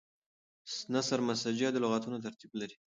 [0.93, 2.75] نثر مسجع د لغتونو ترتیب لري.